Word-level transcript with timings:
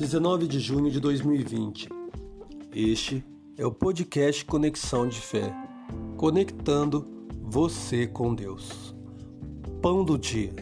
19 0.00 0.48
de 0.48 0.58
junho 0.58 0.90
de 0.90 0.98
2020. 0.98 1.90
Este 2.74 3.22
é 3.58 3.66
o 3.66 3.70
podcast 3.70 4.42
Conexão 4.46 5.06
de 5.06 5.20
Fé, 5.20 5.54
conectando 6.16 7.06
você 7.42 8.06
com 8.06 8.34
Deus. 8.34 8.94
Pão 9.82 10.02
do 10.02 10.16
dia. 10.16 10.54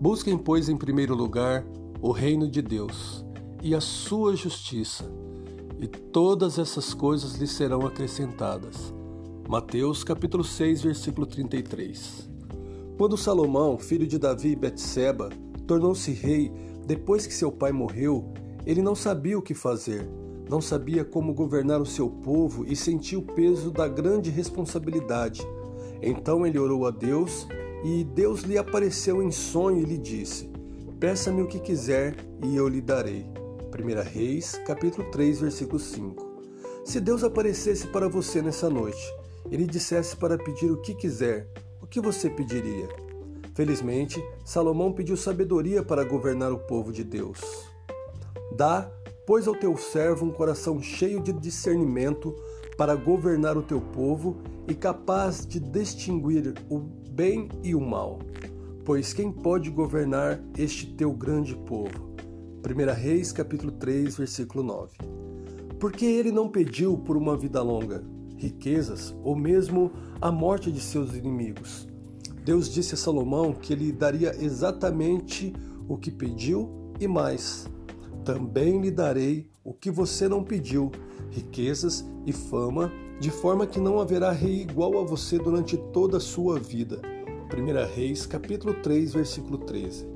Busquem, 0.00 0.36
pois, 0.36 0.68
em 0.68 0.76
primeiro 0.76 1.14
lugar 1.14 1.64
o 2.02 2.10
reino 2.10 2.50
de 2.50 2.60
Deus 2.60 3.24
e 3.62 3.72
a 3.72 3.80
sua 3.80 4.34
justiça, 4.34 5.04
e 5.80 5.86
todas 5.86 6.58
essas 6.58 6.92
coisas 6.92 7.36
lhe 7.36 7.46
serão 7.46 7.86
acrescentadas. 7.86 8.92
Mateus 9.48 10.02
capítulo 10.02 10.42
6, 10.42 10.82
versículo 10.82 11.24
33. 11.24 12.28
Quando 12.98 13.16
Salomão, 13.16 13.78
filho 13.78 14.08
de 14.08 14.18
Davi 14.18 14.48
e 14.48 14.56
Betseba, 14.56 15.30
tornou-se 15.68 16.10
rei, 16.10 16.50
depois 16.86 17.26
que 17.26 17.34
seu 17.34 17.50
pai 17.50 17.72
morreu, 17.72 18.32
ele 18.64 18.80
não 18.80 18.94
sabia 18.94 19.36
o 19.36 19.42
que 19.42 19.54
fazer, 19.54 20.08
não 20.48 20.60
sabia 20.60 21.04
como 21.04 21.34
governar 21.34 21.80
o 21.80 21.86
seu 21.86 22.08
povo 22.08 22.64
e 22.64 22.76
sentia 22.76 23.18
o 23.18 23.22
peso 23.22 23.72
da 23.72 23.88
grande 23.88 24.30
responsabilidade. 24.30 25.42
Então 26.00 26.46
ele 26.46 26.58
orou 26.60 26.86
a 26.86 26.92
Deus 26.92 27.48
e 27.84 28.04
Deus 28.04 28.42
lhe 28.42 28.56
apareceu 28.56 29.20
em 29.20 29.32
sonho 29.32 29.82
e 29.82 29.84
lhe 29.84 29.98
disse: 29.98 30.48
Peça-me 31.00 31.42
o 31.42 31.48
que 31.48 31.58
quiser 31.58 32.14
e 32.44 32.54
eu 32.54 32.68
lhe 32.68 32.80
darei. 32.80 33.26
1 33.26 34.08
Reis, 34.08 34.52
capítulo 34.64 35.10
3, 35.10 35.40
versículo 35.40 35.80
5. 35.80 36.24
Se 36.84 37.00
Deus 37.00 37.24
aparecesse 37.24 37.88
para 37.88 38.08
você 38.08 38.40
nessa 38.40 38.70
noite 38.70 39.12
e 39.50 39.56
lhe 39.56 39.66
dissesse 39.66 40.16
para 40.16 40.38
pedir 40.38 40.70
o 40.70 40.80
que 40.80 40.94
quiser, 40.94 41.48
o 41.82 41.86
que 41.86 42.00
você 42.00 42.30
pediria? 42.30 43.05
Felizmente, 43.56 44.22
Salomão 44.44 44.92
pediu 44.92 45.16
sabedoria 45.16 45.82
para 45.82 46.04
governar 46.04 46.52
o 46.52 46.58
povo 46.58 46.92
de 46.92 47.02
Deus. 47.02 47.40
Dá, 48.54 48.86
pois, 49.26 49.48
ao 49.48 49.54
teu 49.54 49.74
servo 49.78 50.26
um 50.26 50.30
coração 50.30 50.82
cheio 50.82 51.22
de 51.22 51.32
discernimento 51.32 52.36
para 52.76 52.94
governar 52.94 53.56
o 53.56 53.62
teu 53.62 53.80
povo 53.80 54.36
e 54.68 54.74
capaz 54.74 55.46
de 55.46 55.58
distinguir 55.58 56.52
o 56.68 56.78
bem 56.78 57.48
e 57.62 57.74
o 57.74 57.80
mal. 57.80 58.18
Pois 58.84 59.14
quem 59.14 59.32
pode 59.32 59.70
governar 59.70 60.38
este 60.58 60.88
teu 60.92 61.10
grande 61.14 61.56
povo? 61.56 62.14
1 62.62 62.92
Reis 62.92 63.32
capítulo 63.32 63.72
3, 63.72 64.18
versículo 64.18 64.62
9. 64.62 64.98
Porque 65.80 66.04
ele 66.04 66.30
não 66.30 66.50
pediu 66.50 66.98
por 66.98 67.16
uma 67.16 67.34
vida 67.34 67.62
longa, 67.62 68.04
riquezas 68.36 69.16
ou 69.24 69.34
mesmo 69.34 69.90
a 70.20 70.30
morte 70.30 70.70
de 70.70 70.80
seus 70.80 71.14
inimigos 71.14 71.88
Deus 72.46 72.72
disse 72.72 72.94
a 72.94 72.96
Salomão 72.96 73.52
que 73.52 73.72
ele 73.72 73.90
daria 73.90 74.32
exatamente 74.40 75.52
o 75.88 75.96
que 75.96 76.12
pediu 76.12 76.92
e 77.00 77.08
mais. 77.08 77.68
Também 78.24 78.80
lhe 78.80 78.88
darei 78.88 79.50
o 79.64 79.74
que 79.74 79.90
você 79.90 80.28
não 80.28 80.44
pediu, 80.44 80.92
riquezas 81.32 82.04
e 82.24 82.32
fama, 82.32 82.92
de 83.18 83.32
forma 83.32 83.66
que 83.66 83.80
não 83.80 83.98
haverá 83.98 84.30
rei 84.30 84.60
igual 84.60 84.96
a 84.96 85.02
você 85.02 85.40
durante 85.40 85.76
toda 85.92 86.18
a 86.18 86.20
sua 86.20 86.56
vida. 86.60 87.02
1 87.52 87.92
Reis, 87.92 88.26
capítulo 88.26 88.74
3, 88.74 89.14
versículo 89.14 89.58
13. 89.58 90.06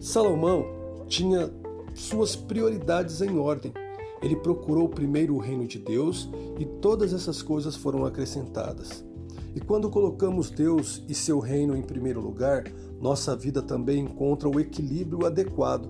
Salomão 0.00 0.64
tinha 1.06 1.52
suas 1.94 2.34
prioridades 2.34 3.20
em 3.20 3.36
ordem. 3.38 3.74
Ele 4.22 4.36
procurou 4.36 4.88
primeiro 4.88 5.34
o 5.34 5.38
reino 5.38 5.66
de 5.66 5.78
Deus 5.78 6.30
e 6.58 6.64
todas 6.64 7.12
essas 7.12 7.42
coisas 7.42 7.76
foram 7.76 8.06
acrescentadas. 8.06 9.06
E 9.54 9.60
quando 9.60 9.90
colocamos 9.90 10.50
Deus 10.50 11.02
e 11.08 11.14
seu 11.14 11.38
reino 11.38 11.76
em 11.76 11.82
primeiro 11.82 12.20
lugar, 12.20 12.64
nossa 13.00 13.34
vida 13.34 13.62
também 13.62 14.00
encontra 14.00 14.48
o 14.48 14.60
equilíbrio 14.60 15.26
adequado. 15.26 15.88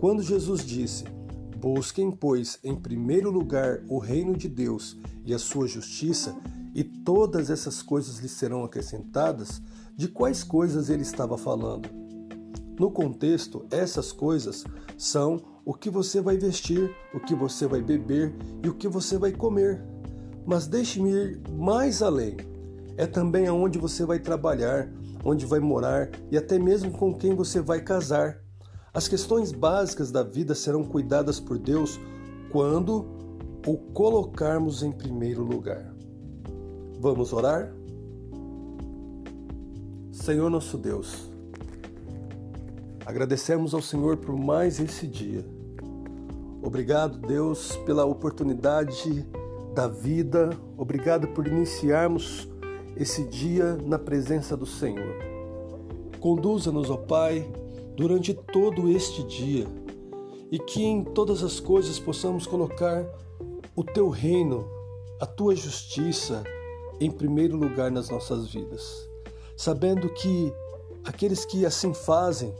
Quando 0.00 0.22
Jesus 0.22 0.64
disse: 0.64 1.04
Busquem, 1.60 2.10
pois, 2.10 2.58
em 2.62 2.74
primeiro 2.74 3.30
lugar 3.30 3.82
o 3.88 3.98
reino 3.98 4.36
de 4.36 4.48
Deus 4.48 4.96
e 5.24 5.34
a 5.34 5.38
sua 5.38 5.66
justiça, 5.66 6.36
e 6.74 6.84
todas 6.84 7.50
essas 7.50 7.82
coisas 7.82 8.18
lhe 8.18 8.28
serão 8.28 8.64
acrescentadas, 8.64 9.62
de 9.96 10.08
quais 10.08 10.44
coisas 10.44 10.90
ele 10.90 11.02
estava 11.02 11.38
falando? 11.38 11.88
No 12.78 12.90
contexto, 12.90 13.64
essas 13.70 14.12
coisas 14.12 14.64
são 14.98 15.40
o 15.64 15.72
que 15.72 15.88
você 15.88 16.20
vai 16.20 16.36
vestir, 16.36 16.94
o 17.14 17.18
que 17.18 17.34
você 17.34 17.66
vai 17.66 17.80
beber 17.80 18.34
e 18.62 18.68
o 18.68 18.74
que 18.74 18.86
você 18.86 19.16
vai 19.16 19.32
comer. 19.32 19.82
Mas 20.44 20.66
deixe-me 20.66 21.10
ir 21.10 21.40
mais 21.50 22.02
além 22.02 22.36
é 22.96 23.06
também 23.06 23.46
aonde 23.46 23.78
você 23.78 24.04
vai 24.04 24.18
trabalhar, 24.18 24.90
onde 25.24 25.44
vai 25.44 25.60
morar 25.60 26.10
e 26.30 26.36
até 26.36 26.58
mesmo 26.58 26.90
com 26.92 27.14
quem 27.14 27.34
você 27.34 27.60
vai 27.60 27.80
casar. 27.80 28.40
As 28.92 29.06
questões 29.06 29.52
básicas 29.52 30.10
da 30.10 30.22
vida 30.22 30.54
serão 30.54 30.82
cuidadas 30.82 31.38
por 31.38 31.58
Deus 31.58 32.00
quando 32.50 33.06
o 33.66 33.76
colocarmos 33.92 34.82
em 34.82 34.90
primeiro 34.90 35.42
lugar. 35.42 35.94
Vamos 36.98 37.32
orar? 37.32 37.74
Senhor 40.10 40.48
nosso 40.48 40.78
Deus, 40.78 41.30
agradecemos 43.04 43.74
ao 43.74 43.82
Senhor 43.82 44.16
por 44.16 44.34
mais 44.34 44.80
esse 44.80 45.06
dia. 45.06 45.44
Obrigado, 46.62 47.18
Deus, 47.18 47.76
pela 47.84 48.04
oportunidade 48.06 49.26
da 49.74 49.86
vida. 49.86 50.50
Obrigado 50.76 51.28
por 51.28 51.46
iniciarmos 51.46 52.48
esse 52.96 53.24
dia 53.24 53.76
na 53.84 53.98
presença 53.98 54.56
do 54.56 54.66
Senhor. 54.66 55.14
Conduza-nos, 56.18 56.90
ó 56.90 56.96
Pai, 56.96 57.46
durante 57.94 58.32
todo 58.34 58.88
este 58.88 59.22
dia 59.22 59.66
e 60.50 60.58
que 60.58 60.82
em 60.82 61.04
todas 61.04 61.42
as 61.42 61.60
coisas 61.60 61.98
possamos 61.98 62.46
colocar 62.46 63.04
o 63.74 63.84
Teu 63.84 64.08
reino, 64.08 64.66
a 65.20 65.26
Tua 65.26 65.54
justiça 65.54 66.42
em 67.00 67.10
primeiro 67.10 67.56
lugar 67.56 67.90
nas 67.90 68.08
nossas 68.08 68.48
vidas, 68.48 69.08
sabendo 69.56 70.08
que 70.08 70.52
aqueles 71.04 71.44
que 71.44 71.66
assim 71.66 71.92
fazem 71.92 72.54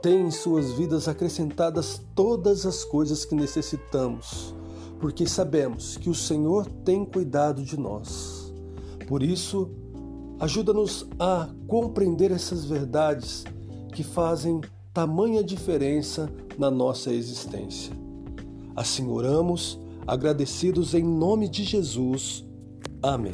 têm 0.00 0.26
em 0.26 0.30
suas 0.30 0.72
vidas 0.72 1.08
acrescentadas 1.08 2.00
todas 2.14 2.64
as 2.64 2.84
coisas 2.84 3.24
que 3.24 3.34
necessitamos, 3.34 4.54
porque 5.00 5.26
sabemos 5.26 5.96
que 5.96 6.08
o 6.08 6.14
Senhor 6.14 6.66
tem 6.84 7.04
cuidado 7.04 7.64
de 7.64 7.78
nós. 7.78 8.37
Por 9.08 9.22
isso, 9.22 9.70
ajuda-nos 10.38 11.08
a 11.18 11.48
compreender 11.66 12.30
essas 12.30 12.66
verdades 12.66 13.42
que 13.94 14.04
fazem 14.04 14.60
tamanha 14.92 15.42
diferença 15.42 16.30
na 16.58 16.70
nossa 16.70 17.10
existência. 17.10 17.92
Assim 18.76 19.08
oramos, 19.08 19.80
agradecidos 20.06 20.92
em 20.92 21.02
nome 21.02 21.48
de 21.48 21.64
Jesus. 21.64 22.44
Amém. 23.02 23.32